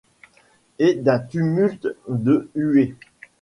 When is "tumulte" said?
1.19-1.87